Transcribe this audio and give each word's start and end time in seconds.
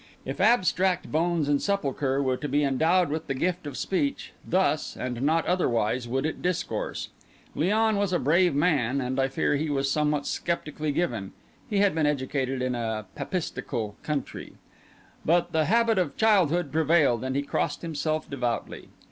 If 0.25 0.41
Abstract 0.41 1.11
Bones 1.11 1.47
and 1.47 1.61
Sepulchre 1.61 2.23
were 2.23 2.35
to 2.37 2.49
be 2.49 2.63
endowed 2.63 3.09
with 3.11 3.27
the 3.27 3.35
gift 3.35 3.67
of 3.67 3.77
speech, 3.77 4.33
thus, 4.43 4.97
and 4.97 5.21
not 5.21 5.45
otherwise, 5.45 6.07
would 6.07 6.25
it 6.25 6.41
discourse. 6.41 7.09
Léon 7.55 7.97
was 7.97 8.11
a 8.11 8.17
brave 8.17 8.55
man, 8.55 8.99
and 8.99 9.19
I 9.19 9.27
fear 9.27 9.55
he 9.57 9.69
was 9.69 9.91
somewhat 9.91 10.25
sceptically 10.25 10.91
given 10.91 11.33
(he 11.69 11.77
had 11.81 11.93
been 11.93 12.07
educated 12.07 12.63
in 12.63 12.73
a 12.73 13.05
Papistical 13.13 13.95
country), 14.01 14.53
but 15.23 15.51
the 15.51 15.65
habit 15.65 15.99
of 15.99 16.17
childhood 16.17 16.71
prevailed, 16.71 17.23
and 17.23 17.35
he 17.35 17.43
crossed 17.43 17.83
himself 17.83 18.27
devoutly. 18.27 18.89